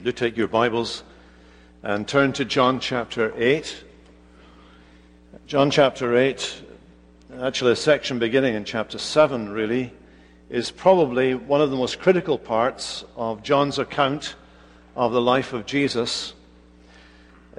[0.00, 1.02] Do take your Bibles
[1.82, 3.82] and turn to John chapter 8.
[5.48, 6.62] John chapter 8,
[7.40, 9.92] actually a section beginning in chapter 7, really,
[10.50, 14.36] is probably one of the most critical parts of John's account
[14.94, 16.32] of the life of Jesus.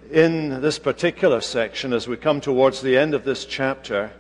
[0.10, 4.12] In this particular section, as we come towards the end of this chapter,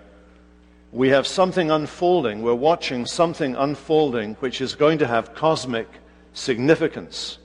[0.91, 2.41] we have something unfolding.
[2.41, 5.87] We're watching something unfolding which is going to have cosmic
[6.33, 7.37] significance.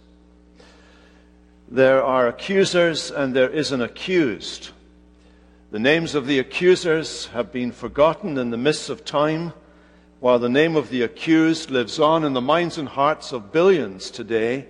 [1.69, 4.71] There are accusers and there is an accused.
[5.71, 9.53] The names of the accusers have been forgotten in the mists of time,
[10.21, 14.11] while the name of the accused lives on in the minds and hearts of billions
[14.11, 14.67] today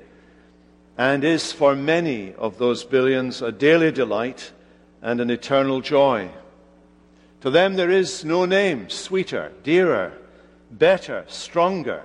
[0.97, 4.52] and is for many of those billions a daily delight
[5.02, 6.30] and an eternal joy.
[7.41, 10.13] To them there is no name sweeter, dearer,
[10.71, 12.05] better, stronger,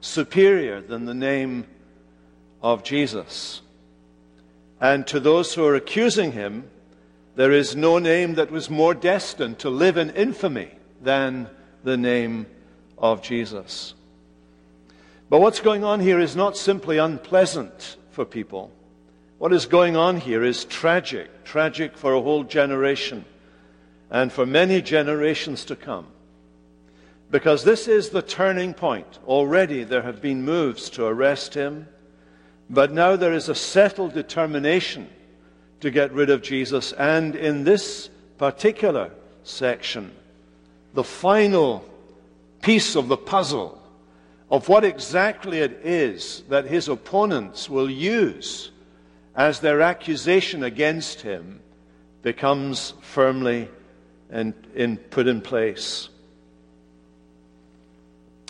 [0.00, 1.66] superior than the name
[2.62, 3.62] of Jesus.
[4.80, 6.68] And to those who are accusing him,
[7.34, 10.70] there is no name that was more destined to live in infamy
[11.02, 11.48] than
[11.84, 12.46] the name
[12.98, 13.94] of Jesus.
[15.28, 18.70] But what's going on here is not simply unpleasant for people.
[19.38, 23.24] What is going on here is tragic, tragic for a whole generation
[24.10, 26.06] and for many generations to come.
[27.30, 29.18] Because this is the turning point.
[29.26, 31.88] Already there have been moves to arrest him,
[32.68, 35.08] but now there is a settled determination
[35.80, 36.92] to get rid of Jesus.
[36.92, 39.10] And in this particular
[39.44, 40.12] section,
[40.94, 41.84] the final
[42.62, 43.80] piece of the puzzle
[44.50, 48.70] of what exactly it is that his opponents will use
[49.34, 51.60] as their accusation against him
[52.22, 53.68] becomes firmly
[54.30, 56.08] and in, put in place.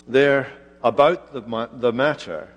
[0.07, 0.51] They're
[0.83, 2.47] about the, the matter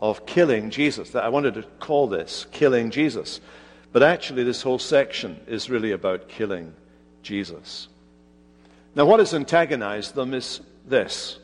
[0.00, 1.10] of killing Jesus.
[1.10, 3.40] That I wanted to call this killing Jesus.
[3.92, 6.74] But actually, this whole section is really about killing
[7.22, 7.88] Jesus.
[8.94, 11.38] Now, what has antagonized them is this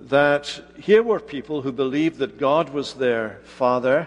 [0.00, 4.06] that here were people who believed that God was their father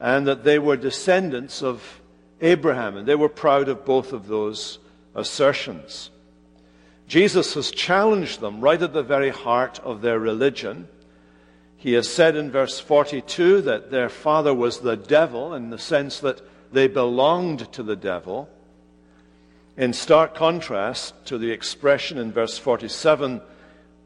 [0.00, 2.00] and that they were descendants of
[2.40, 4.78] Abraham, and they were proud of both of those
[5.14, 6.10] assertions.
[7.08, 10.88] Jesus has challenged them right at the very heart of their religion.
[11.80, 16.18] He has said in verse 42 that their father was the devil in the sense
[16.20, 18.48] that they belonged to the devil.
[19.76, 23.40] In stark contrast to the expression in verse 47,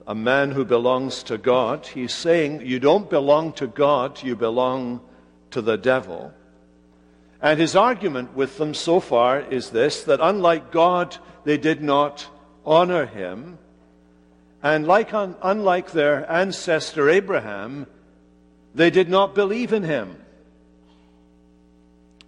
[0.07, 5.01] a man who belongs to God, he's saying, You don't belong to God, you belong
[5.53, 6.35] to the devil.
[7.41, 12.29] And his argument with them so far is this that unlike God, they did not
[12.67, 13.57] honor him.
[14.63, 17.87] And like, unlike their ancestor Abraham,
[18.75, 20.17] they did not believe in him.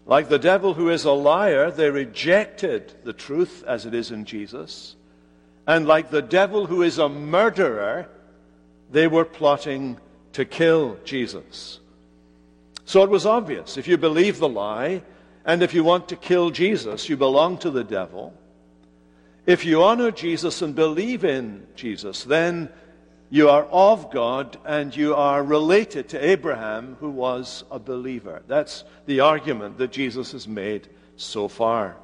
[0.07, 4.25] Like the devil who is a liar, they rejected the truth as it is in
[4.25, 4.97] Jesus.
[5.67, 8.09] And like the devil who is a murderer,
[8.91, 9.99] they were plotting
[10.33, 11.81] to kill Jesus.
[12.85, 13.79] So it was obvious.
[13.79, 15.03] If you believe the lie,
[15.47, 18.35] and if you want to kill Jesus, you belong to the devil.
[19.47, 22.71] If you honor Jesus and believe in Jesus, then
[23.29, 28.43] you are of God and you are related to Abraham, who was a believer.
[28.47, 31.97] That's the argument that Jesus has made so far.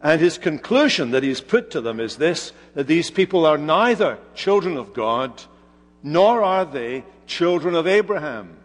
[0.00, 4.18] And his conclusion that he's put to them is this that these people are neither
[4.34, 5.42] children of God,
[6.02, 8.56] nor are they children of Abraham.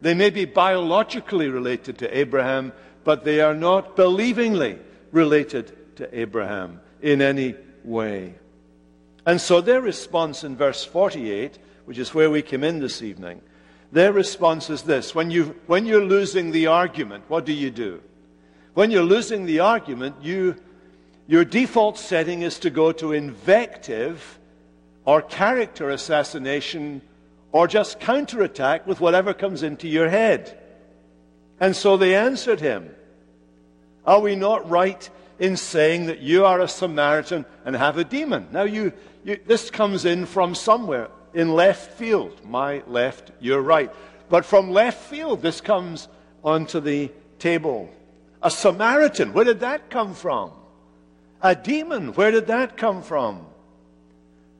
[0.00, 2.72] They may be biologically related to Abraham,
[3.02, 4.78] but they are not believingly
[5.10, 8.34] related to Abraham in any way.
[9.26, 13.42] And so their response in verse 48, which is where we came in this evening,
[13.92, 18.00] their response is this when, you, when you're losing the argument, what do you do?
[18.74, 20.56] When you're losing the argument, you,
[21.26, 24.38] your default setting is to go to invective
[25.04, 27.02] or character assassination
[27.52, 30.56] or just counterattack with whatever comes into your head.
[31.58, 32.94] And so they answered him
[34.06, 35.08] Are we not right
[35.40, 38.46] in saying that you are a Samaritan and have a demon?
[38.52, 38.92] Now, you,
[39.24, 42.40] you, this comes in from somewhere in left field.
[42.44, 43.90] My left, your right.
[44.28, 46.06] But from left field, this comes
[46.44, 47.90] onto the table.
[48.42, 50.52] A Samaritan, where did that come from?
[51.42, 53.46] A demon, where did that come from?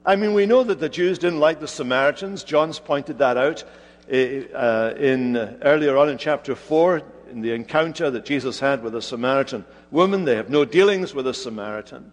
[0.05, 2.43] I mean, we know that the Jews didn't like the Samaritans.
[2.43, 3.65] John's pointed that out
[4.11, 8.95] uh, in, uh, earlier on in chapter 4, in the encounter that Jesus had with
[8.95, 10.25] a Samaritan woman.
[10.25, 12.13] They have no dealings with a Samaritan.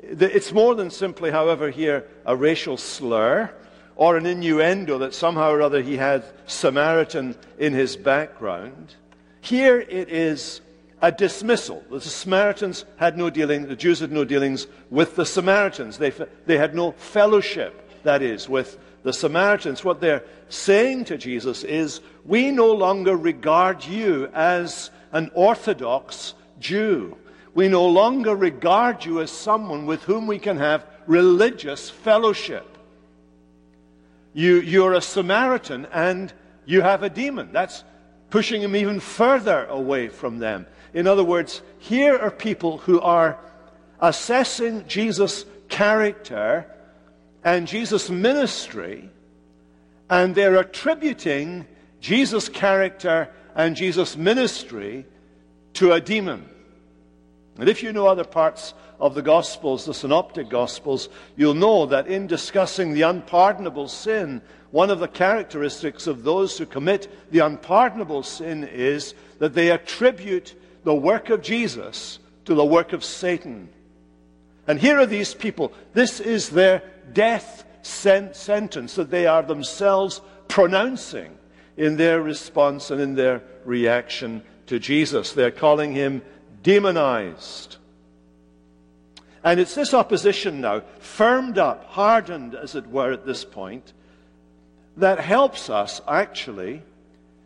[0.00, 3.50] It's more than simply, however, here a racial slur
[3.96, 8.94] or an innuendo that somehow or other he had Samaritan in his background.
[9.40, 10.60] Here it is
[11.00, 11.82] a dismissal.
[11.90, 15.98] The Samaritans had no dealing, the Jews had no dealings with the Samaritans.
[15.98, 16.10] They,
[16.46, 19.84] they had no fellowship, that is, with the Samaritans.
[19.84, 27.16] What they're saying to Jesus is, We no longer regard you as an Orthodox Jew.
[27.54, 32.66] We no longer regard you as someone with whom we can have religious fellowship.
[34.34, 36.32] You, you're a Samaritan and
[36.64, 37.50] you have a demon.
[37.52, 37.84] That's
[38.30, 40.66] pushing him even further away from them.
[40.94, 43.38] In other words, here are people who are
[44.00, 46.66] assessing Jesus' character
[47.46, 49.08] and Jesus' ministry,
[50.10, 51.64] and they're attributing
[52.00, 55.06] Jesus' character and Jesus' ministry
[55.74, 56.48] to a demon.
[57.56, 62.08] And if you know other parts of the Gospels, the Synoptic Gospels, you'll know that
[62.08, 68.24] in discussing the unpardonable sin, one of the characteristics of those who commit the unpardonable
[68.24, 73.68] sin is that they attribute the work of Jesus to the work of Satan.
[74.66, 75.72] And here are these people.
[75.92, 76.82] This is their
[77.12, 81.36] death sentence that they are themselves pronouncing
[81.76, 85.32] in their response and in their reaction to Jesus.
[85.32, 86.22] They're calling him
[86.62, 87.76] demonized.
[89.44, 93.92] And it's this opposition now, firmed up, hardened, as it were, at this point,
[94.96, 96.82] that helps us actually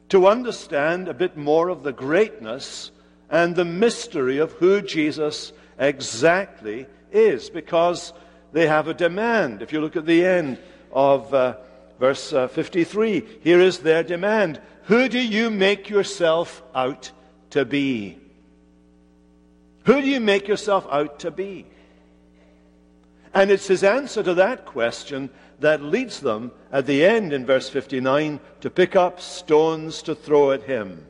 [0.08, 2.90] to understand a bit more of the greatness
[3.28, 8.12] and the mystery of who Jesus exactly is, because
[8.52, 9.62] they have a demand.
[9.62, 10.58] If you look at the end
[10.92, 11.56] of uh,
[11.98, 17.12] verse uh, 53, here is their demand Who do you make yourself out
[17.50, 18.18] to be?
[19.84, 21.66] Who do you make yourself out to be?
[23.32, 25.30] And it's his answer to that question
[25.60, 30.50] that leads them at the end in verse 59 to pick up stones to throw
[30.50, 31.06] at him.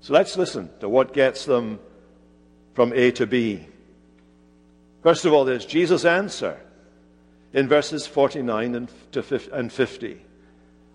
[0.00, 1.80] So let's listen to what gets them
[2.74, 3.66] from A to B.
[5.04, 6.58] First of all, there's Jesus' answer
[7.52, 10.22] in verses 49 and 50.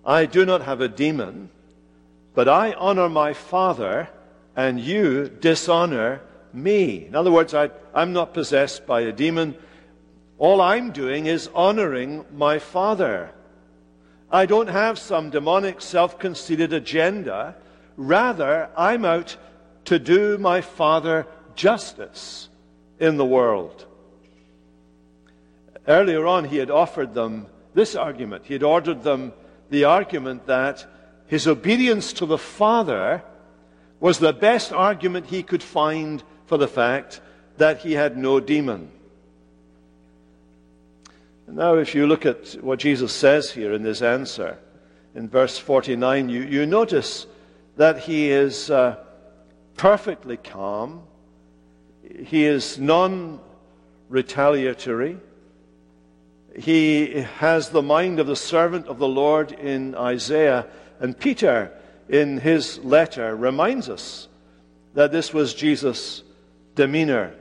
[0.03, 1.51] I do not have a demon,
[2.33, 4.09] but I honor my Father,
[4.56, 6.21] and you dishonor
[6.51, 7.06] me.
[7.06, 9.56] In other words, I, I'm not possessed by a demon.
[10.39, 13.29] All I'm doing is honoring my Father.
[14.31, 17.53] I don't have some demonic, self conceited agenda.
[17.95, 19.38] Rather, I'm out
[19.85, 22.50] to do my Father justice
[23.00, 23.85] in the world.
[25.87, 28.45] Earlier on, he had offered them this argument.
[28.45, 29.33] He had ordered them
[29.69, 30.85] the argument that
[31.27, 33.23] his obedience to the Father
[33.99, 37.21] was the best argument he could find for the fact
[37.57, 38.91] that he had no demon.
[41.47, 44.57] Now, if you look at what Jesus says here in this answer,
[45.15, 47.25] in verse 49, you, you notice
[47.75, 48.97] that he is uh,
[49.75, 51.03] perfectly calm,
[52.25, 53.39] he is non
[54.09, 55.17] retaliatory,
[56.59, 60.67] he has the mind of the servant of the Lord in Isaiah,
[61.00, 61.71] and Peter,
[62.09, 64.27] in his letter, reminds us
[64.94, 66.21] that this was Jesus'
[66.75, 67.33] demeanor.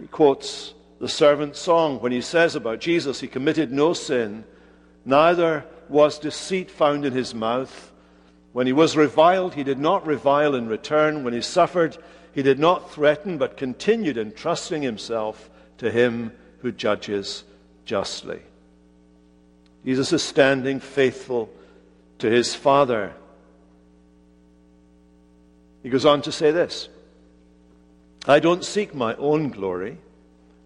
[0.00, 4.44] He quotes the servant song when he says about Jesus, he committed no sin,
[5.04, 7.92] neither was deceit found in his mouth.
[8.52, 11.24] When he was reviled, he did not revile in return.
[11.24, 11.98] When he suffered,
[12.32, 17.44] he did not threaten, but continued entrusting himself to him who judges
[17.84, 18.40] justly.
[19.84, 21.50] Jesus is standing faithful
[22.18, 23.12] to his Father.
[25.82, 26.88] He goes on to say this
[28.26, 29.98] I don't seek my own glory.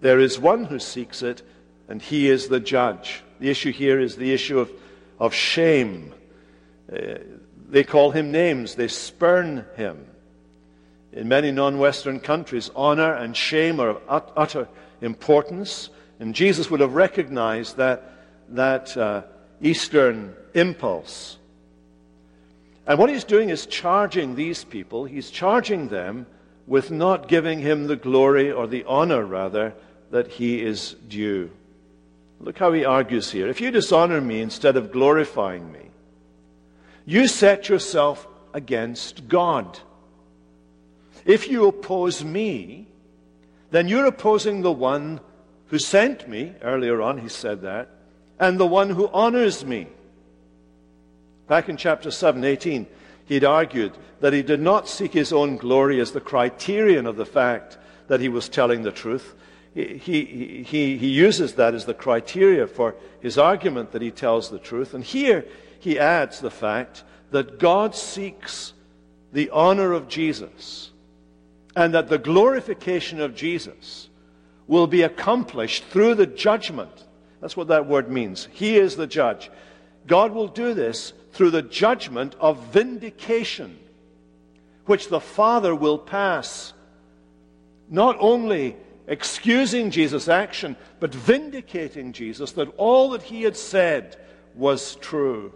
[0.00, 1.42] There is one who seeks it,
[1.88, 3.22] and he is the judge.
[3.40, 4.70] The issue here is the issue of,
[5.18, 6.14] of shame.
[6.92, 7.18] Uh,
[7.68, 10.06] they call him names, they spurn him.
[11.12, 14.68] In many non Western countries, honor and shame are of utter
[15.00, 18.12] importance, and Jesus would have recognized that,
[18.50, 19.22] that uh,
[19.60, 21.38] Eastern impulse.
[22.86, 26.26] And what he's doing is charging these people, he's charging them
[26.66, 29.74] with not giving him the glory or the honor, rather,
[30.10, 31.50] that he is due.
[32.40, 33.48] Look how he argues here.
[33.48, 35.90] If you dishonor me instead of glorifying me,
[37.04, 39.78] you set yourself against God.
[41.24, 42.86] If you oppose me,
[43.70, 45.20] then you're opposing the one
[45.68, 46.54] who sent me.
[46.62, 47.88] Earlier on, he said that.
[48.38, 49.88] And the one who honors me.
[51.46, 52.86] Back in chapter 7, 18,
[53.26, 57.26] he'd argued that he did not seek his own glory as the criterion of the
[57.26, 59.34] fact that he was telling the truth.
[59.74, 64.50] he, he, he, he uses that as the criteria for his argument that he tells
[64.50, 64.94] the truth.
[64.94, 65.44] And here
[65.78, 68.72] he adds the fact that God seeks
[69.32, 70.90] the honor of Jesus
[71.76, 74.07] and that the glorification of Jesus
[74.68, 77.06] will be accomplished through the judgment.
[77.40, 78.48] That's what that word means.
[78.52, 79.50] He is the judge.
[80.06, 83.78] God will do this through the judgment of vindication,
[84.86, 86.72] which the Father will pass,
[87.88, 94.16] not only excusing Jesus' action, but vindicating Jesus that all that he had said
[94.54, 95.52] was true.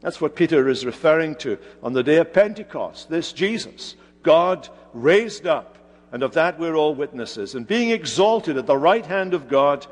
[0.00, 3.10] That's what Peter is referring to on the day of Pentecost.
[3.10, 5.77] This Jesus, God raised up,
[6.12, 9.86] and of that we're all witnesses, and being exalted at the right hand of God,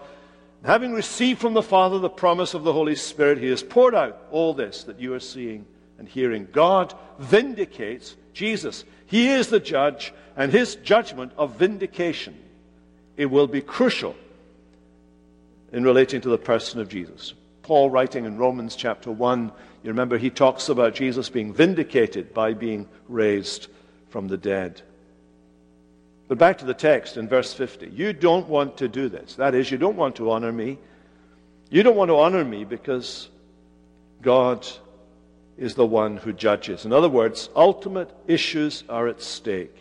[0.64, 4.18] having received from the Father the promise of the Holy Spirit, he has poured out
[4.30, 5.66] all this that you are seeing
[5.98, 6.48] and hearing.
[6.52, 8.84] God vindicates Jesus.
[9.06, 12.36] He is the judge, and his judgment of vindication
[13.16, 14.14] it will be crucial
[15.72, 17.34] in relating to the person of Jesus.
[17.62, 19.50] Paul, writing in Romans chapter 1,
[19.82, 23.68] you remember he talks about Jesus being vindicated by being raised
[24.08, 24.82] from the dead.
[26.28, 27.88] But back to the text in verse 50.
[27.88, 29.36] You don't want to do this.
[29.36, 30.78] That is, you don't want to honor me.
[31.70, 33.28] You don't want to honor me because
[34.22, 34.66] God
[35.56, 36.84] is the one who judges.
[36.84, 39.74] In other words, ultimate issues are at stake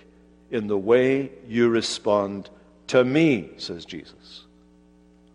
[0.51, 2.49] in the way you respond
[2.87, 4.45] to me, says Jesus.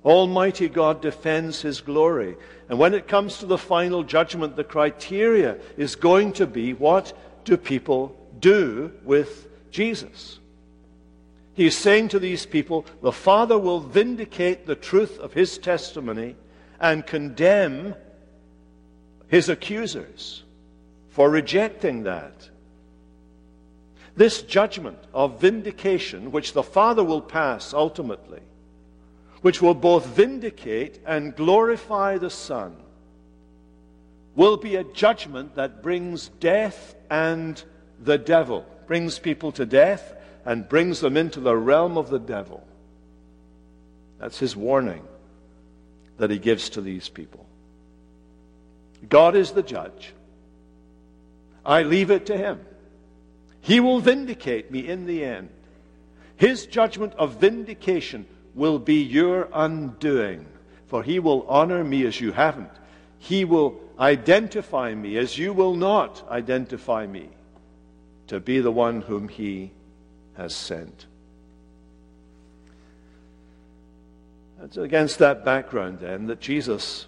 [0.05, 2.37] Almighty God defends his glory.
[2.69, 7.13] And when it comes to the final judgment, the criteria is going to be what
[7.45, 10.40] do people do with Jesus?
[11.61, 16.37] He's saying to these people, the Father will vindicate the truth of his testimony
[16.81, 17.95] and condemn
[19.29, 20.43] his accusers
[21.11, 22.49] for rejecting that.
[24.17, 28.41] This judgment of vindication, which the Father will pass ultimately,
[29.43, 32.75] which will both vindicate and glorify the Son,
[34.35, 37.63] will be a judgment that brings death and
[38.03, 40.15] the devil, brings people to death
[40.45, 42.67] and brings them into the realm of the devil.
[44.19, 45.03] That's his warning
[46.19, 47.47] that he gives to these people.
[49.09, 50.13] God is the judge.
[51.65, 52.61] I leave it to him.
[53.61, 55.51] He will vindicate me in the end.
[56.37, 60.47] His judgment of vindication will be your undoing,
[60.87, 62.71] for he will honor me as you haven't.
[63.19, 67.29] He will identify me as you will not identify me
[68.29, 69.73] to be the one whom he
[70.37, 71.07] has sent.
[74.63, 77.07] It's against that background, then, that Jesus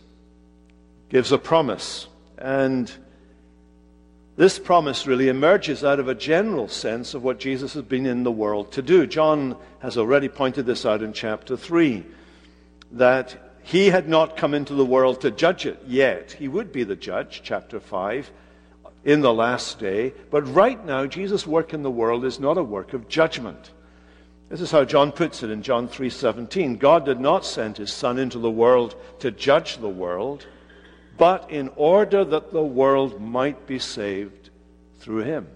[1.11, 2.09] gives a promise.
[2.39, 2.91] And
[4.37, 8.23] this promise really emerges out of a general sense of what Jesus has been in
[8.23, 9.07] the world to do.
[9.07, 12.05] John has already pointed this out in chapter 3
[12.93, 16.33] that he had not come into the world to judge it yet.
[16.33, 18.31] He would be the judge, chapter 5,
[19.05, 20.13] in the last day.
[20.31, 23.71] But right now, Jesus' work in the world is not a work of judgment.
[24.49, 26.77] This is how John puts it in John 3:17.
[26.77, 30.47] God did not send his son into the world to judge the world,
[31.17, 34.51] but in order that the world might be saved
[35.01, 35.49] through him.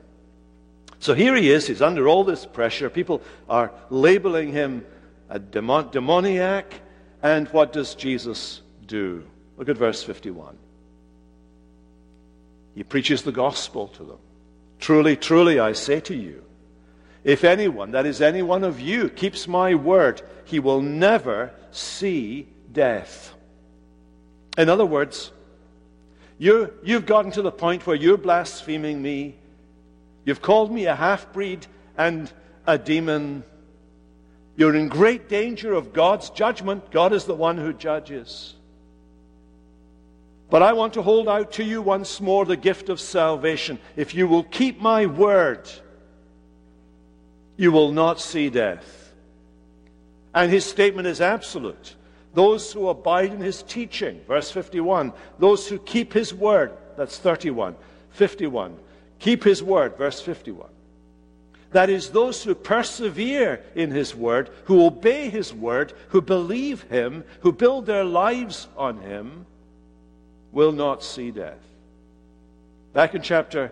[0.98, 2.88] So here he is, he's under all this pressure.
[2.88, 4.84] People are labeling him
[5.28, 6.80] a demoniac.
[7.22, 9.24] And what does Jesus do?
[9.56, 10.56] Look at verse 51.
[12.76, 14.18] He preaches the gospel to them.
[14.78, 16.44] Truly, truly, I say to you,
[17.24, 22.46] if anyone, that is, any one of you, keeps my word, he will never see
[22.70, 23.34] death.
[24.58, 25.32] In other words,
[26.38, 29.36] you you've gotten to the point where you're blaspheming me.
[30.26, 31.66] You've called me a half breed
[31.96, 32.30] and
[32.66, 33.42] a demon.
[34.54, 36.90] You're in great danger of God's judgment.
[36.90, 38.54] God is the one who judges.
[40.48, 43.78] But I want to hold out to you once more the gift of salvation.
[43.96, 45.68] If you will keep my word,
[47.56, 49.12] you will not see death.
[50.34, 51.96] And his statement is absolute.
[52.34, 55.12] Those who abide in his teaching, verse 51.
[55.38, 57.74] Those who keep his word, that's 31.
[58.10, 58.76] 51.
[59.18, 60.68] Keep his word, verse 51.
[61.72, 67.24] That is, those who persevere in his word, who obey his word, who believe him,
[67.40, 69.46] who build their lives on him,
[70.56, 71.60] will not see death.
[72.94, 73.70] Back in chapter,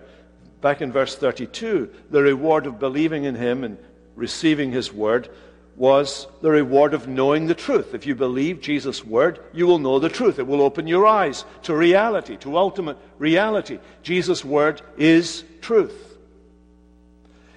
[0.61, 3.79] back in verse 32, the reward of believing in him and
[4.15, 5.31] receiving his word
[5.77, 7.95] was the reward of knowing the truth.
[7.95, 10.39] If you believe Jesus' word, you will know the truth.
[10.39, 13.79] It will open your eyes to reality, to ultimate reality.
[14.03, 16.19] Jesus' word is truth.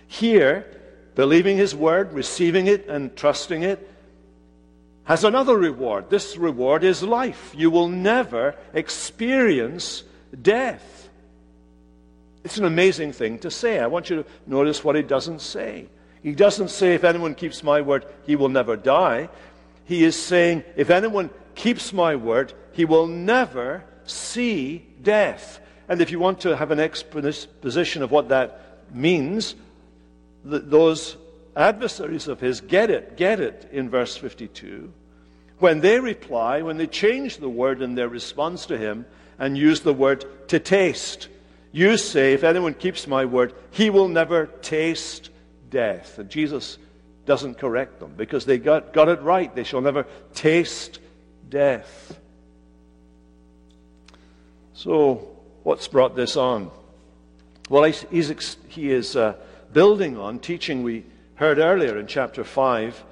[0.08, 0.66] Here,
[1.16, 3.92] believing his word, receiving it, and trusting it
[5.08, 6.10] has another reward.
[6.10, 7.54] This reward is life.
[7.56, 10.04] You will never experience
[10.42, 11.10] death.
[12.44, 13.80] It's an amazing thing to say.
[13.80, 15.88] I want you to notice what he doesn't say.
[16.22, 19.30] He doesn't say, if anyone keeps my word, he will never die.
[19.86, 25.62] He is saying, if anyone keeps my word, he will never see death.
[25.88, 28.62] And if you want to have an exposition of what that
[28.94, 29.56] means,
[30.44, 31.16] those
[31.58, 34.94] adversaries of his get it, get it in verse 52.
[35.60, 39.06] When they reply, when they change the word in their response to him
[39.40, 41.30] and use the word to taste,
[41.72, 45.32] you say, if anyone keeps my word, he will never taste
[45.70, 46.20] death.
[46.20, 46.78] And Jesus
[47.26, 49.54] doesn't correct them because they got, got it right.
[49.54, 51.00] They shall never taste
[51.50, 52.20] death.
[54.74, 55.28] So,
[55.64, 56.70] what's brought this on?
[57.68, 59.34] Well, he is uh,
[59.74, 61.04] building on teaching we
[61.38, 63.06] heard earlier in chapter 5,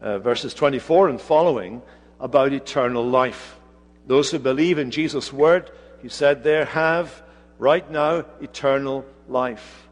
[0.00, 1.82] uh, verses 24 and following,
[2.18, 3.58] about eternal life.
[4.06, 7.22] Those who believe in Jesus' word, he said there, have
[7.58, 9.88] right now eternal life.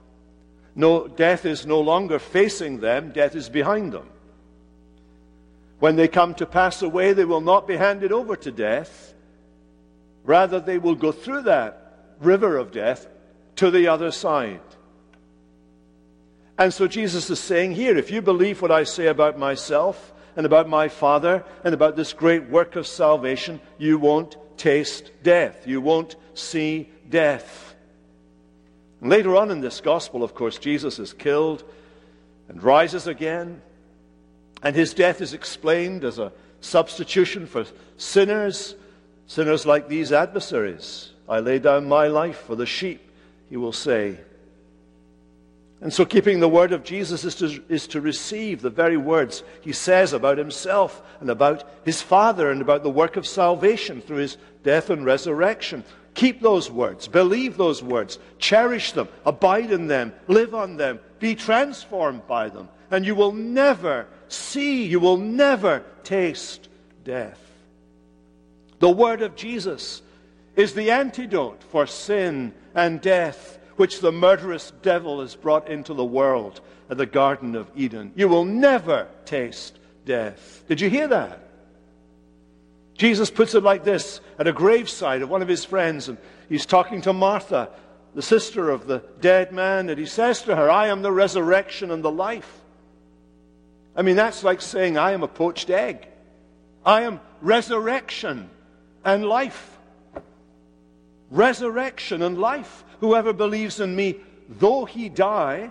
[0.74, 4.08] No, death is no longer facing them, death is behind them.
[5.78, 9.14] When they come to pass away, they will not be handed over to death.
[10.24, 13.06] Rather, they will go through that river of death
[13.56, 14.62] to the other side.
[16.58, 20.46] And so Jesus is saying here if you believe what I say about myself and
[20.46, 25.66] about my Father and about this great work of salvation, you won't taste death.
[25.66, 27.74] You won't see death.
[29.00, 31.64] And later on in this gospel, of course, Jesus is killed
[32.48, 33.60] and rises again.
[34.62, 38.74] And his death is explained as a substitution for sinners,
[39.26, 41.10] sinners like these adversaries.
[41.28, 43.10] I lay down my life for the sheep,
[43.50, 44.18] he will say.
[45.80, 49.42] And so, keeping the word of Jesus is to, is to receive the very words
[49.60, 54.18] he says about himself and about his Father and about the work of salvation through
[54.18, 55.84] his death and resurrection.
[56.14, 61.34] Keep those words, believe those words, cherish them, abide in them, live on them, be
[61.34, 66.68] transformed by them, and you will never see, you will never taste
[67.04, 67.40] death.
[68.78, 70.02] The word of Jesus
[70.56, 76.04] is the antidote for sin and death which the murderous devil has brought into the
[76.04, 78.12] world at the Garden of Eden.
[78.14, 80.64] You will never taste death.
[80.68, 81.40] Did you hear that?
[82.96, 86.66] Jesus puts it like this at a graveside of one of his friends, and he's
[86.66, 87.70] talking to Martha,
[88.14, 91.90] the sister of the dead man, and he says to her, I am the resurrection
[91.90, 92.60] and the life.
[93.96, 96.06] I mean, that's like saying, I am a poached egg.
[96.84, 98.50] I am resurrection
[99.04, 99.78] and life.
[101.30, 102.84] Resurrection and life.
[103.04, 104.16] Whoever believes in me,
[104.48, 105.70] though he die,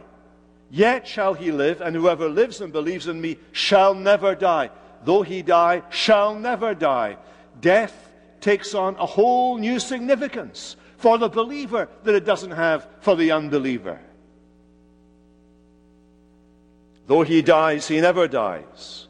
[0.69, 4.69] yet shall he live, and whoever lives and believes in me shall never die.
[5.04, 7.17] Though he die, shall never die.
[7.60, 13.15] Death takes on a whole new significance for the believer that it doesn't have for
[13.15, 14.00] the unbeliever.
[17.08, 19.08] Though he dies, he never dies,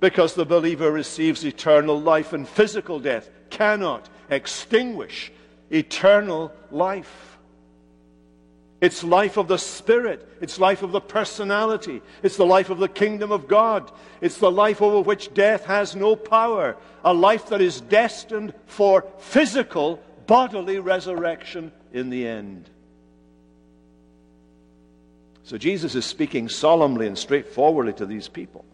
[0.00, 5.30] because the believer receives eternal life, and physical death cannot extinguish
[5.70, 7.35] eternal life.
[8.80, 10.28] It's life of the Spirit.
[10.40, 12.02] It's life of the personality.
[12.22, 13.90] It's the life of the kingdom of God.
[14.20, 16.76] It's the life over which death has no power.
[17.02, 22.68] A life that is destined for physical, bodily resurrection in the end.
[25.44, 28.64] So Jesus is speaking solemnly and straightforwardly to these people.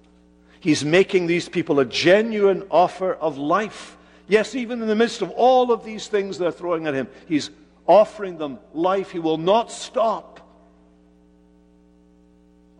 [0.58, 3.96] He's making these people a genuine offer of life.
[4.26, 7.50] Yes, even in the midst of all of these things they're throwing at him, he's
[7.86, 9.10] offering them life.
[9.10, 10.40] He will not stop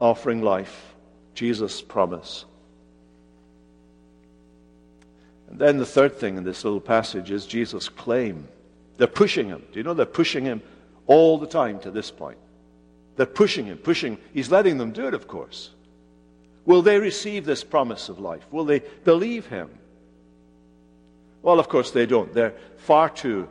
[0.01, 0.95] offering life.
[1.35, 2.45] Jesus' promise.
[5.49, 8.49] And then the third thing in this little passage is Jesus' claim.
[8.97, 9.63] They're pushing him.
[9.73, 10.63] Do you know they're pushing him
[11.07, 12.39] all the time to this point?
[13.17, 14.19] They're pushing him, pushing.
[14.33, 15.71] He's letting them do it, of course.
[16.65, 18.47] Will they receive this promise of life?
[18.51, 19.69] Will they believe him?
[21.43, 22.33] Well, of course they don't.
[22.33, 23.49] They're far too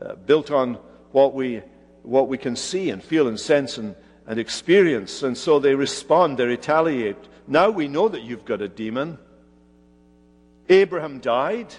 [0.00, 0.78] uh, built on
[1.14, 1.62] what we,
[2.02, 3.94] what we can see and feel and sense and,
[4.26, 5.22] and experience.
[5.22, 7.16] And so they respond, they retaliate.
[7.46, 9.18] Now we know that you've got a demon.
[10.68, 11.72] Abraham died,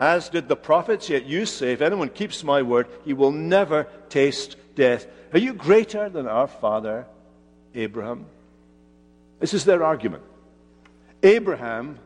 [0.00, 3.86] as did the prophets, yet you say, if anyone keeps my word, he will never
[4.08, 5.06] taste death.
[5.32, 7.06] Are you greater than our father,
[7.72, 8.26] Abraham?
[9.38, 10.24] This is their argument.
[11.22, 12.00] Abraham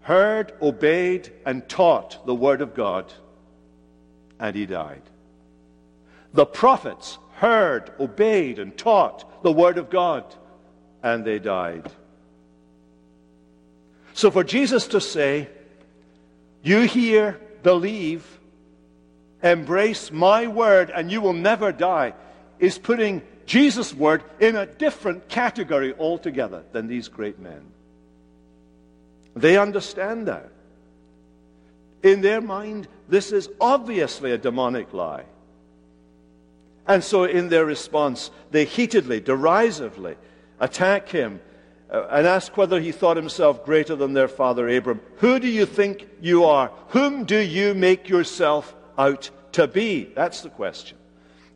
[0.00, 3.12] heard, obeyed, and taught the word of God,
[4.38, 5.02] and he died.
[6.32, 10.24] The prophets heard, obeyed, and taught the word of God,
[11.02, 11.90] and they died.
[14.14, 15.48] So for Jesus to say,
[16.62, 18.24] You hear, believe,
[19.42, 22.14] embrace my word, and you will never die,
[22.58, 27.60] is putting Jesus' word in a different category altogether than these great men.
[29.34, 30.50] They understand that.
[32.02, 35.24] In their mind, this is obviously a demonic lie.
[36.88, 40.16] And so, in their response, they heatedly, derisively
[40.60, 41.40] attack him
[41.90, 45.00] uh, and ask whether he thought himself greater than their father Abram.
[45.16, 46.70] Who do you think you are?
[46.88, 50.04] Whom do you make yourself out to be?
[50.14, 50.98] That's the question.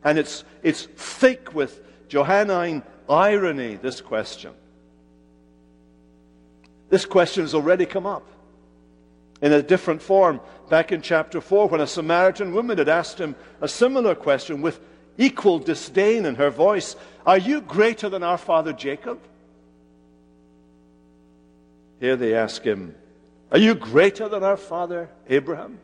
[0.04, 4.52] And it's, it's thick with Johannine irony, this question.
[6.88, 8.26] This question has already come up
[9.42, 13.34] in a different form back in chapter 4 when a Samaritan woman had asked him
[13.60, 14.80] a similar question with
[15.20, 19.20] equal disdain in her voice Are you greater than our father Jacob?
[22.00, 22.94] Here they ask him,
[23.52, 25.78] Are you greater than our father Abraham?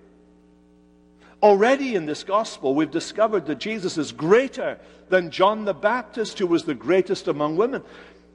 [1.43, 4.79] Already in this gospel, we've discovered that Jesus is greater
[5.11, 7.83] than John the Baptist, who was the greatest among women,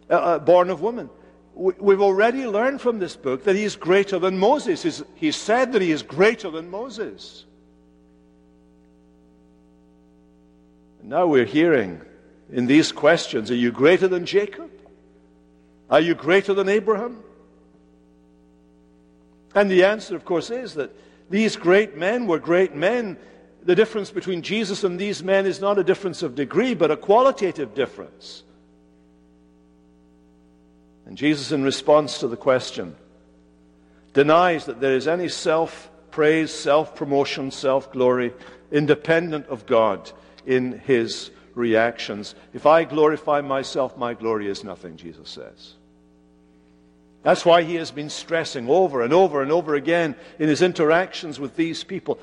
[0.10, 1.10] uh, uh, born of women.
[1.54, 4.84] We've already learned from this book that he is greater than Moses.
[4.84, 7.46] He's, he said that he is greater than Moses.
[11.04, 12.02] Now we're hearing
[12.52, 14.70] in these questions Are you greater than Jacob?
[15.90, 17.24] Are you greater than Abraham?
[19.54, 20.96] And the answer, of course, is that
[21.30, 23.18] these great men were great men.
[23.64, 26.98] The difference between Jesus and these men is not a difference of degree, but a
[26.98, 28.44] qualitative difference.
[31.06, 32.96] And Jesus, in response to the question,
[34.14, 38.34] denies that there is any self praise, self promotion, self glory
[38.72, 40.10] independent of God
[40.46, 42.36] in his reactions.
[42.54, 45.74] If I glorify myself, my glory is nothing, Jesus says.
[47.24, 51.40] That's why he has been stressing over and over and over again in his interactions
[51.40, 52.20] with these people.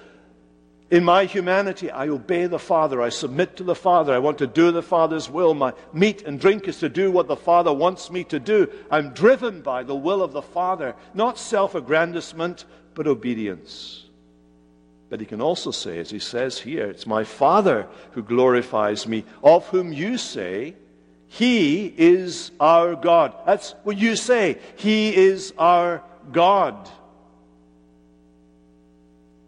[0.91, 3.03] In my humanity, I obey the Father.
[3.03, 4.15] I submit to the Father.
[4.15, 5.53] I want to do the Father's will.
[5.53, 8.71] My meat and drink is to do what the Father wants me to do.
[8.91, 14.08] I'm driven by the will of the Father, not self aggrandizement, but obedience.
[15.11, 19.25] But he can also say, as he says here, it's my Father who glorifies me,
[19.43, 20.75] of whom you say,
[21.29, 23.35] he is our God.
[23.47, 24.59] That's what you say.
[24.77, 26.89] He is our God.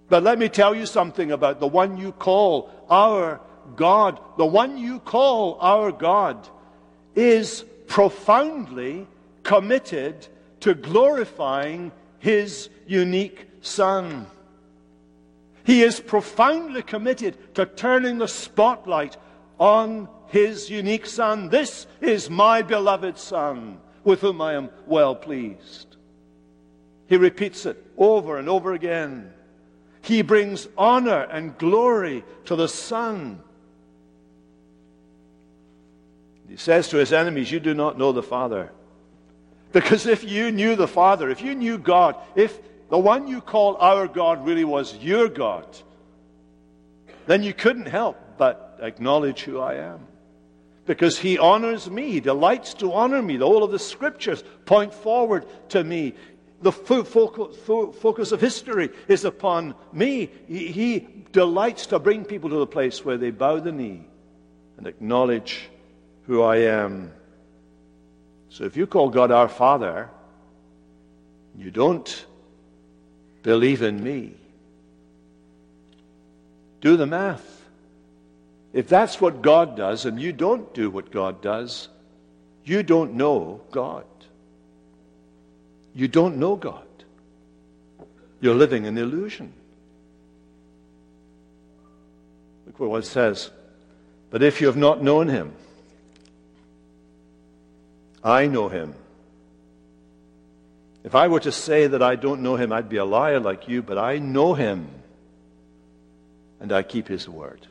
[0.08, 3.40] But let me tell you something about the one you call our
[3.76, 4.20] God.
[4.36, 6.48] The one you call our God
[7.14, 9.06] is profoundly
[9.42, 10.26] committed
[10.60, 14.26] to glorifying his unique Son.
[15.64, 19.16] He is profoundly committed to turning the spotlight
[19.58, 21.48] on his unique Son.
[21.48, 25.96] This is my beloved Son, with whom I am well pleased.
[27.08, 29.32] He repeats it over and over again.
[30.02, 33.42] He brings honor and glory to the Son.
[36.48, 38.72] He says to his enemies, You do not know the Father.
[39.72, 42.58] Because if you knew the Father, if you knew God, if
[42.90, 45.66] the one you call our God really was your God,
[47.26, 50.06] then you couldn't help but acknowledge who I am
[50.86, 53.36] because he honors me, he delights to honor me.
[53.36, 56.14] The whole of the scriptures point forward to me.
[56.62, 60.30] The focus of history is upon me.
[60.48, 64.04] He delights to bring people to the place where they bow the knee
[64.76, 65.70] and acknowledge
[66.26, 67.12] who I am.
[68.48, 70.10] So if you call God our Father,
[71.56, 72.26] you don't
[73.42, 74.34] believe in me.
[76.80, 77.64] Do the math.
[78.72, 81.88] If that's what God does and you don't do what God does,
[82.64, 84.04] you don't know God.
[85.94, 86.86] You don't know God.
[88.40, 89.52] You're living in illusion.
[92.66, 93.50] Look what it says.
[94.30, 95.52] But if you have not known him,
[98.22, 98.94] I know him.
[101.02, 103.68] If I were to say that I don't know him, I'd be a liar like
[103.68, 104.88] you, but I know him
[106.60, 107.66] and I keep his word.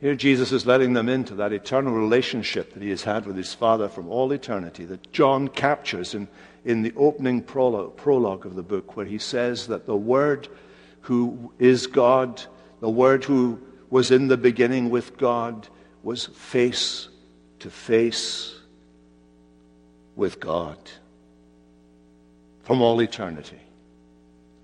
[0.00, 3.54] Here, Jesus is letting them into that eternal relationship that he has had with his
[3.54, 6.28] Father from all eternity, that John captures in,
[6.66, 10.48] in the opening prologue, prologue of the book, where he says that the Word
[11.00, 12.42] who is God,
[12.80, 15.66] the Word who was in the beginning with God,
[16.02, 17.08] was face
[17.60, 18.54] to face
[20.14, 20.78] with God
[22.66, 23.60] from all eternity.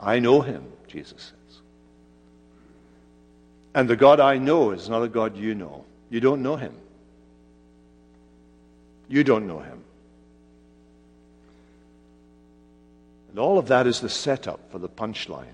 [0.01, 1.61] I know him, Jesus says.
[3.75, 5.85] And the God I know is not a God you know.
[6.11, 6.75] You don't know him.
[9.09, 9.85] You don't know him.
[13.31, 15.47] And all of that is the setup for the punchline.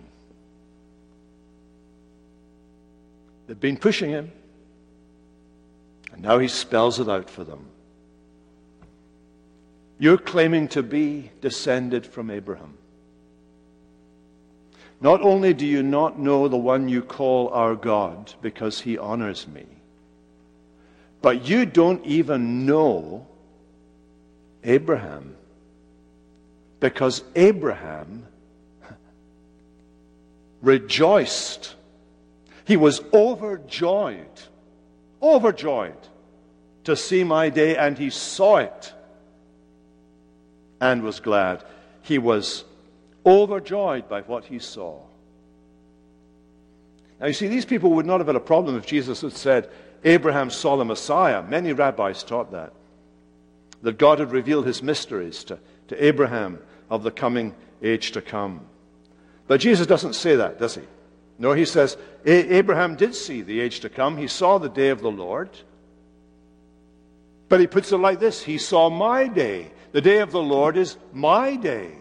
[3.46, 4.32] They've been pushing him,
[6.12, 7.66] and now he spells it out for them.
[9.98, 12.74] You're claiming to be descended from Abraham.
[15.00, 19.46] Not only do you not know the one you call our God because he honors
[19.46, 19.66] me,
[21.20, 23.26] but you don't even know
[24.64, 25.36] Abraham
[26.80, 28.26] because Abraham
[30.62, 31.74] rejoiced.
[32.64, 34.26] He was overjoyed,
[35.22, 35.96] overjoyed
[36.84, 38.92] to see my day, and he saw it
[40.80, 41.64] and was glad.
[42.02, 42.64] He was
[43.24, 45.00] overjoyed by what he saw.
[47.20, 49.70] Now, you see, these people would not have had a problem if Jesus had said,
[50.04, 51.42] Abraham saw the Messiah.
[51.42, 52.72] Many rabbis taught that.
[53.82, 58.60] That God had revealed his mysteries to, to Abraham of the coming age to come.
[59.46, 60.82] But Jesus doesn't say that, does he?
[61.38, 64.16] No, he says, Abraham did see the age to come.
[64.16, 65.50] He saw the day of the Lord.
[67.48, 69.70] But he puts it like this He saw my day.
[69.92, 71.92] The day of the Lord is my day.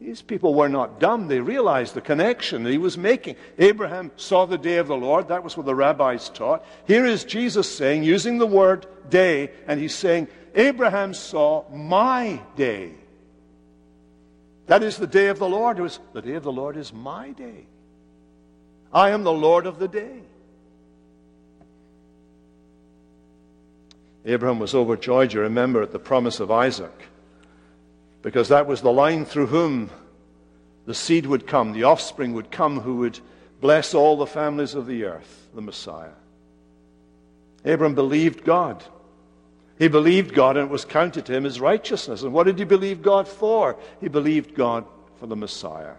[0.00, 1.26] These people were not dumb.
[1.26, 3.36] They realized the connection that he was making.
[3.58, 5.28] Abraham saw the day of the Lord.
[5.28, 6.64] That was what the rabbis taught.
[6.86, 12.92] Here is Jesus saying, using the word day, and he's saying, Abraham saw my day.
[14.66, 15.78] That is the day of the Lord.
[15.78, 17.66] It was, the day of the Lord is my day.
[18.92, 20.20] I am the Lord of the day.
[24.28, 26.92] Abraham was overjoyed, you remember, at the promise of Isaac
[28.22, 29.90] because that was the line through whom
[30.86, 33.18] the seed would come, the offspring would come who would
[33.60, 36.12] bless all the families of the earth, the Messiah.
[37.64, 38.84] Abram believed God.
[39.78, 42.22] He believed God and it was counted to him as righteousness.
[42.22, 43.76] And what did he believe God for?
[44.00, 44.84] He believed God
[45.20, 45.94] for the Messiah.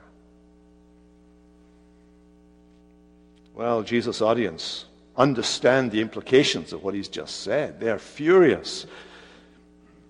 [3.54, 4.86] Well, Jesus' audience
[5.20, 7.80] understand the implications of what he's just said.
[7.80, 8.88] They're furious.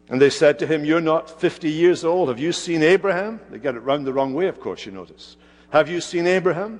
[0.08, 2.30] And they said to him, You're not 50 years old.
[2.30, 3.42] Have you seen Abraham?
[3.50, 5.36] They get it round the wrong way, of course, you notice.
[5.72, 6.80] Have you seen Abraham?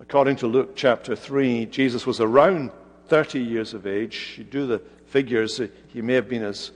[0.00, 2.70] According to Luke chapter 3, Jesus was around
[3.08, 4.34] 30 years of age.
[4.38, 6.70] You do the figures, he may have been as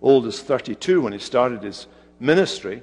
[0.00, 1.86] old as 32 when he started his
[2.20, 2.82] ministry.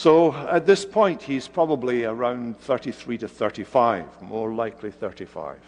[0.00, 5.58] So at this point, he's probably around 33 to 35, more likely 35.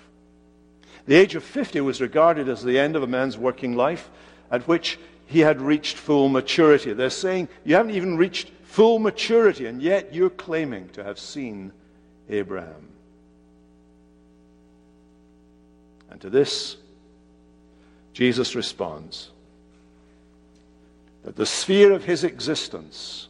[1.05, 4.09] The age of 50 was regarded as the end of a man's working life
[4.51, 6.95] at which he had reached full maturity.
[6.95, 11.71] They're saying you haven't even reached full maturity, and yet you're claiming to have seen
[12.31, 12.89] Abraham.
[16.09, 16.79] And to this,
[18.15, 19.29] Jesus responds
[21.23, 23.29] that the sphere of his existence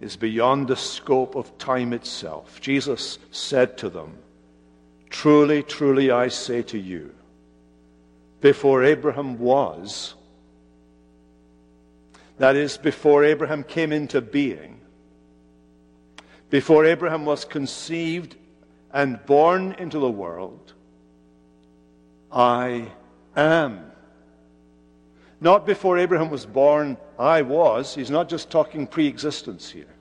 [0.00, 2.60] is beyond the scope of time itself.
[2.60, 4.18] Jesus said to them,
[5.08, 7.14] Truly, truly, I say to you,
[8.40, 10.14] before Abraham was,
[12.38, 14.80] that is, before Abraham came into being,
[16.50, 18.36] before Abraham was conceived
[18.92, 20.74] and born into the world,
[22.30, 22.92] I
[23.34, 23.92] am.
[25.40, 27.94] Not before Abraham was born, I was.
[27.94, 29.94] He's not just talking pre existence here.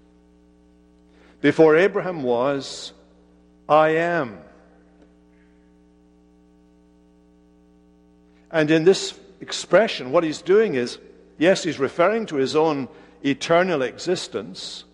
[1.41, 2.93] Before Abraham was,
[3.67, 4.39] I am.
[8.49, 10.97] And in this expression, what he's doing is,
[11.37, 12.87] yes, he's referring to his own
[13.23, 14.85] eternal existence.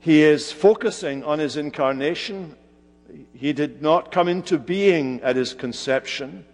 [0.00, 2.56] He is focusing on his incarnation.
[3.32, 6.44] He did not come into being at his conception.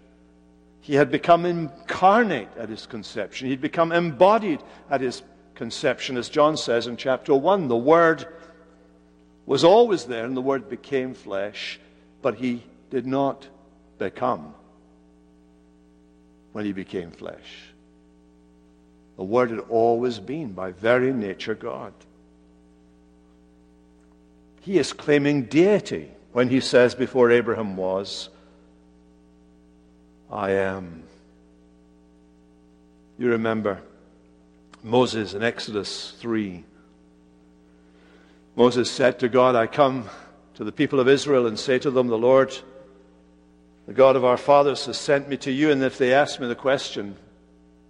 [0.86, 3.48] He had become incarnate at his conception.
[3.48, 5.20] He'd become embodied at his
[5.56, 7.66] conception, as John says in chapter 1.
[7.66, 8.24] The Word
[9.46, 11.80] was always there, and the Word became flesh,
[12.22, 13.48] but he did not
[13.98, 14.54] become
[16.52, 17.64] when he became flesh.
[19.16, 21.94] The Word had always been, by very nature, God.
[24.60, 28.28] He is claiming deity when he says, Before Abraham was,
[30.36, 31.02] I am.
[33.18, 33.80] You remember
[34.82, 36.62] Moses in Exodus 3.
[38.54, 40.10] Moses said to God, I come
[40.56, 42.54] to the people of Israel and say to them, The Lord,
[43.86, 46.46] the God of our fathers has sent me to you, and if they ask me
[46.48, 47.16] the question,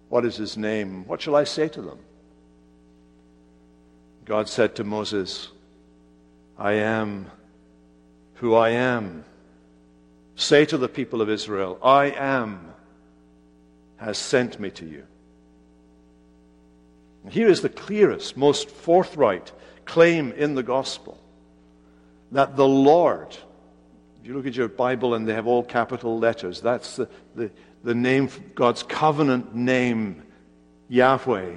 [0.08, 1.04] What is his name?
[1.06, 1.98] What shall I say to them?
[4.24, 5.48] God said to Moses,
[6.56, 7.28] I am
[8.34, 9.24] who I am.
[10.36, 12.72] Say to the people of Israel, I am
[13.96, 15.04] has sent me to you.
[17.30, 19.50] Here is the clearest, most forthright
[19.86, 21.18] claim in the gospel
[22.32, 23.36] that the Lord,
[24.20, 27.50] if you look at your Bible and they have all capital letters, that's the, the,
[27.82, 30.22] the name, God's covenant name,
[30.88, 31.54] Yahweh.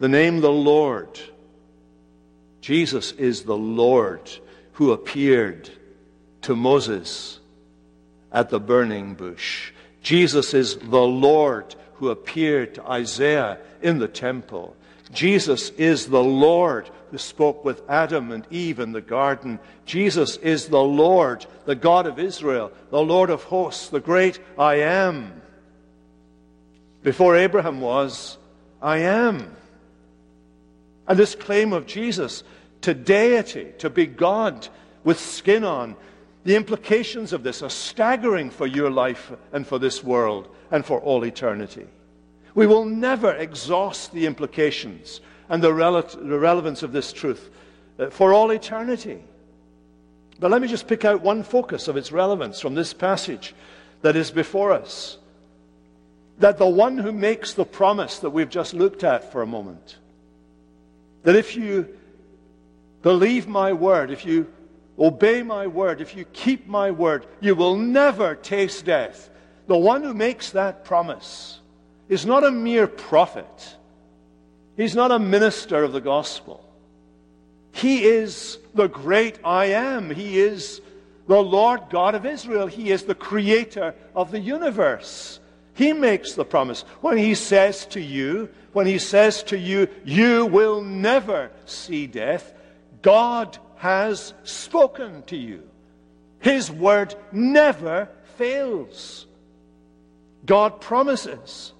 [0.00, 1.18] The name the Lord.
[2.60, 4.30] Jesus is the Lord
[4.72, 5.70] who appeared
[6.42, 7.40] to Moses
[8.34, 9.72] at the burning bush.
[10.02, 14.76] Jesus is the Lord who appeared to Isaiah in the temple.
[15.12, 19.60] Jesus is the Lord who spoke with Adam and Eve in the garden.
[19.86, 24.80] Jesus is the Lord, the God of Israel, the Lord of hosts, the great I
[24.80, 25.40] am.
[27.04, 28.36] Before Abraham was,
[28.82, 29.54] I am.
[31.06, 32.42] And this claim of Jesus
[32.80, 34.68] to deity, to be God
[35.04, 35.96] with skin on,
[36.44, 41.00] the implications of this are staggering for your life and for this world and for
[41.00, 41.86] all eternity.
[42.54, 47.50] We will never exhaust the implications and the, rele- the relevance of this truth
[47.98, 49.22] uh, for all eternity.
[50.38, 53.54] But let me just pick out one focus of its relevance from this passage
[54.02, 55.18] that is before us.
[56.38, 59.98] That the one who makes the promise that we've just looked at for a moment,
[61.22, 61.88] that if you
[63.02, 64.46] believe my word, if you
[64.98, 69.30] obey my word, if you keep my word, you will never taste death.
[69.66, 71.60] The one who makes that promise
[72.08, 73.76] is not a mere prophet.
[74.76, 76.64] He's not a minister of the gospel.
[77.72, 80.10] He is the great I am.
[80.10, 80.80] He is
[81.26, 82.66] the Lord God of Israel.
[82.66, 85.40] He is the creator of the universe.
[85.74, 86.82] He makes the promise.
[87.00, 92.52] When he says to you, when he says to you, you will never see death,
[93.02, 95.62] God has spoken to you.
[96.40, 99.26] His word never fails.
[100.46, 101.72] God promises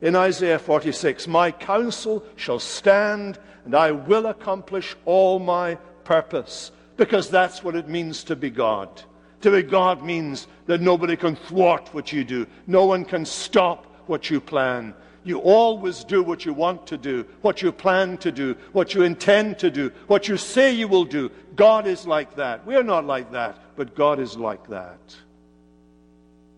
[0.00, 6.72] in Isaiah 46 My counsel shall stand, and I will accomplish all my purpose.
[6.96, 9.02] Because that's what it means to be God.
[9.40, 13.86] To be God means that nobody can thwart what you do, no one can stop
[14.06, 14.94] what you plan.
[15.24, 19.02] You always do what you want to do, what you plan to do, what you
[19.02, 21.30] intend to do, what you say you will do.
[21.54, 22.66] God is like that.
[22.66, 24.98] We're not like that, but God is like that.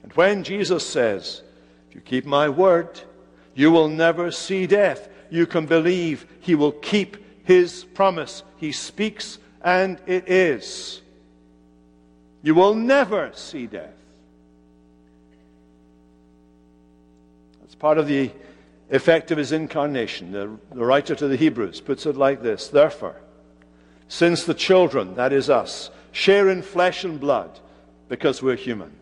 [0.03, 1.43] And when Jesus says,
[1.89, 3.01] If you keep my word,
[3.55, 5.09] you will never see death.
[5.31, 8.43] You can believe he will keep his promise.
[8.57, 11.03] He speaks, and it is.
[12.43, 13.95] You will never see death.
[17.61, 18.31] That's part of the
[18.95, 20.33] effect of his incarnation.
[20.33, 23.17] The, the writer to the Hebrews puts it like this Therefore,
[24.09, 27.59] since the children, that is us, share in flesh and blood,
[28.09, 28.93] because we're human,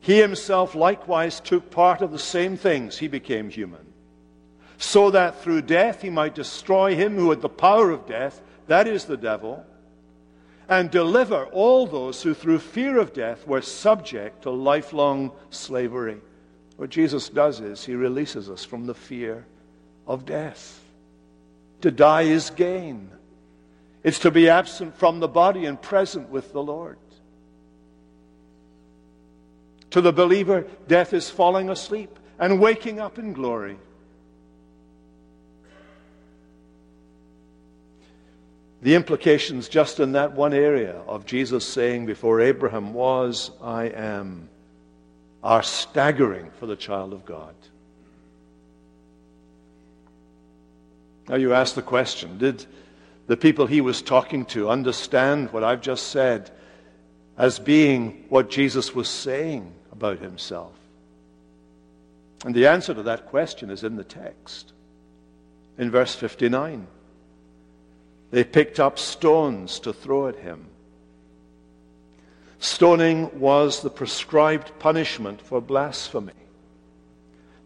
[0.00, 2.98] he himself likewise took part of the same things.
[2.98, 3.84] He became human.
[4.78, 8.86] So that through death he might destroy him who had the power of death, that
[8.86, 9.64] is the devil,
[10.68, 16.18] and deliver all those who through fear of death were subject to lifelong slavery.
[16.78, 19.44] What Jesus does is he releases us from the fear
[20.06, 20.80] of death.
[21.80, 23.10] To die is gain.
[24.04, 26.98] It's to be absent from the body and present with the Lord.
[29.90, 33.76] To the believer, death is falling asleep and waking up in glory.
[38.82, 44.48] The implications just in that one area of Jesus saying, Before Abraham was, I am,
[45.42, 47.54] are staggering for the child of God.
[51.28, 52.64] Now you ask the question Did
[53.26, 56.50] the people he was talking to understand what I've just said
[57.36, 59.74] as being what Jesus was saying?
[59.98, 60.74] about himself?
[62.44, 64.72] And the answer to that question is in the text.
[65.76, 66.86] In verse 59,
[68.30, 70.66] they picked up stones to throw at him.
[72.58, 76.32] Stoning was the prescribed punishment for blasphemy.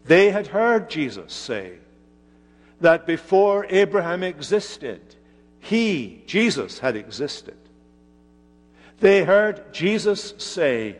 [0.05, 1.77] They had heard Jesus say
[2.81, 5.01] that before Abraham existed,
[5.59, 7.57] he, Jesus, had existed.
[8.99, 10.97] They heard Jesus say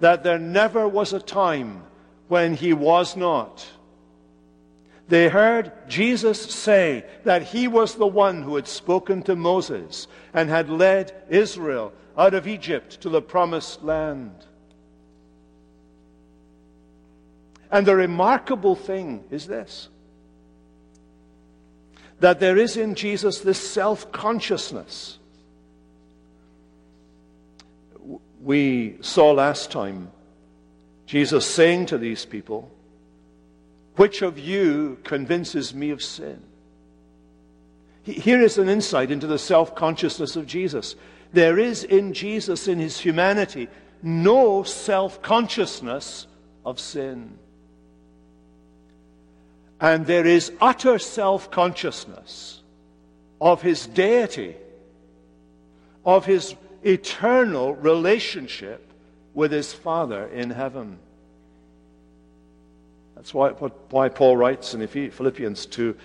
[0.00, 1.84] that there never was a time
[2.28, 3.66] when he was not.
[5.08, 10.48] They heard Jesus say that he was the one who had spoken to Moses and
[10.48, 14.32] had led Israel out of Egypt to the promised land.
[17.70, 19.88] And the remarkable thing is this
[22.20, 25.18] that there is in Jesus this self consciousness
[28.42, 30.10] we saw last time
[31.06, 32.70] Jesus saying to these people,
[33.96, 36.42] Which of you convinces me of sin?
[38.02, 40.96] Here is an insight into the self consciousness of Jesus.
[41.32, 43.68] There is in Jesus, in his humanity,
[44.02, 46.26] no self consciousness
[46.64, 47.38] of sin.
[49.80, 52.60] And there is utter self consciousness
[53.40, 54.54] of his deity,
[56.04, 56.54] of his
[56.84, 58.92] eternal relationship
[59.34, 60.98] with his Father in heaven.
[63.16, 65.96] That's why, why Paul writes in Philippians 2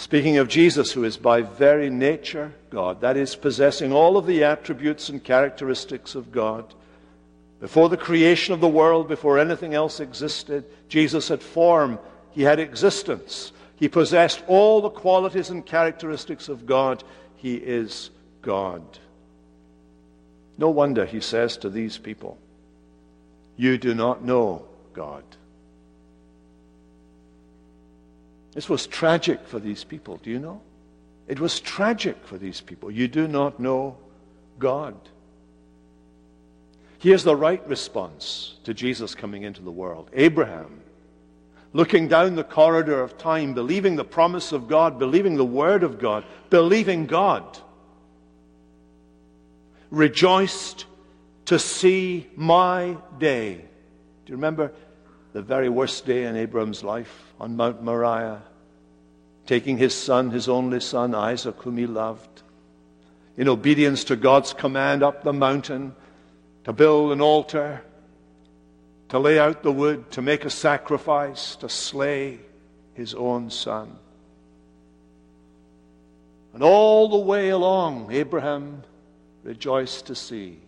[0.00, 4.44] Speaking of Jesus, who is by very nature God, that is, possessing all of the
[4.44, 6.72] attributes and characteristics of God.
[7.60, 11.98] Before the creation of the world, before anything else existed, Jesus had form,
[12.30, 13.52] he had existence.
[13.76, 17.04] He possessed all the qualities and characteristics of God.
[17.36, 18.08] He is
[18.40, 18.82] God.
[20.56, 22.38] No wonder he says to these people,
[23.58, 25.24] You do not know God.
[28.52, 30.60] This was tragic for these people, do you know?
[31.28, 32.90] It was tragic for these people.
[32.90, 33.96] You do not know
[34.58, 34.96] God.
[36.98, 40.80] Here's the right response to Jesus coming into the world Abraham,
[41.72, 45.98] looking down the corridor of time, believing the promise of God, believing the word of
[45.98, 47.58] God, believing God,
[49.90, 50.84] rejoiced
[51.46, 53.54] to see my day.
[53.54, 54.72] Do you remember
[55.32, 57.29] the very worst day in Abraham's life?
[57.40, 58.42] On Mount Moriah,
[59.46, 62.42] taking his son, his only son, Isaac, whom he loved,
[63.36, 65.94] in obedience to God's command up the mountain
[66.64, 67.82] to build an altar,
[69.08, 72.38] to lay out the wood, to make a sacrifice, to slay
[72.92, 73.96] his own son.
[76.52, 78.82] And all the way along, Abraham
[79.42, 80.58] rejoiced to see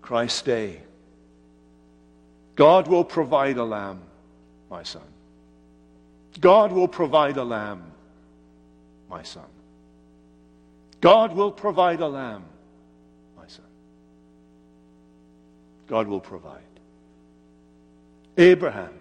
[0.00, 0.80] Christ's day.
[2.56, 4.00] God will provide a lamb,
[4.68, 5.02] my son.
[6.40, 7.82] God will provide a lamb,
[9.10, 9.44] my son.
[11.00, 12.44] God will provide a lamb,
[13.36, 13.64] my son.
[15.88, 16.60] God will provide.
[18.38, 18.94] Abraham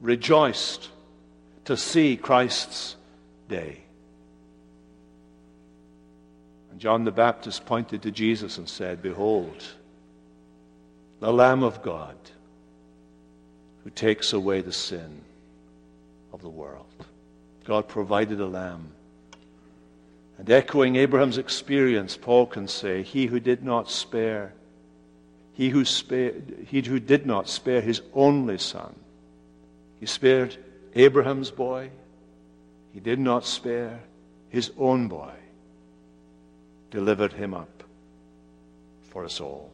[0.00, 0.88] rejoiced
[1.66, 2.96] to see Christ's
[3.48, 3.78] day.
[6.70, 9.64] And John the Baptist pointed to Jesus and said, Behold,
[11.20, 12.16] the Lamb of God
[13.84, 15.22] who takes away the sin
[16.32, 16.86] of the world.
[17.64, 18.92] God provided a lamb.
[20.38, 24.52] And echoing Abraham's experience, Paul can say, He who did not spare,
[25.52, 28.94] he who, spared, he who did not spare his only son,
[29.98, 30.56] he spared
[30.94, 31.90] Abraham's boy,
[32.92, 34.00] he did not spare
[34.48, 35.32] his own boy,
[36.90, 37.82] delivered him up
[39.10, 39.70] for us all.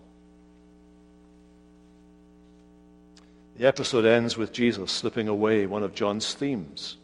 [3.57, 6.96] The episode ends with Jesus slipping away one of John's themes,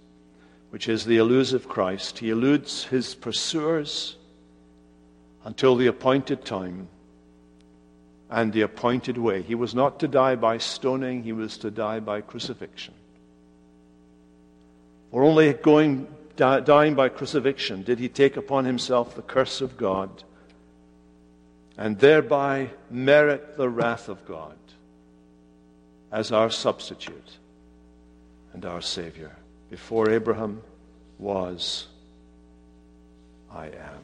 [0.70, 2.18] which is the elusive Christ.
[2.18, 4.16] He eludes his pursuers
[5.44, 6.88] until the appointed time
[8.28, 9.42] and the appointed way.
[9.42, 12.94] He was not to die by stoning, he was to die by crucifixion.
[15.12, 20.24] For only going dying by crucifixion did he take upon himself the curse of God
[21.76, 24.56] and thereby merit the wrath of God
[26.12, 27.38] as our substitute
[28.52, 29.36] and our Savior.
[29.70, 30.62] Before Abraham
[31.18, 31.86] was,
[33.52, 34.02] I am.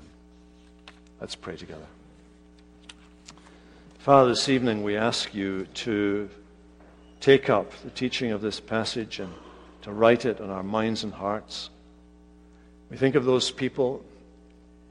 [1.21, 1.87] Let's pray together.
[3.99, 6.29] Father, this evening we ask you to
[7.21, 9.33] take up the teaching of this passage and
[9.83, 11.71] to write it on our minds and hearts.
[12.89, 14.05] We think of those people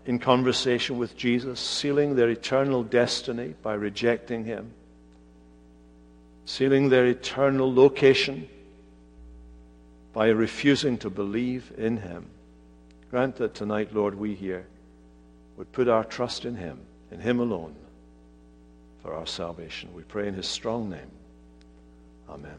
[0.05, 4.73] in conversation with Jesus, sealing their eternal destiny by rejecting him
[6.45, 8.47] sealing their eternal location
[10.13, 12.27] by refusing to believe in Him.
[13.11, 14.65] Grant that tonight, Lord, we here
[15.57, 16.79] would put our trust in Him,
[17.11, 17.75] in Him alone,
[19.01, 19.93] for our salvation.
[19.93, 21.11] We pray in His strong name.
[22.29, 22.57] Amen.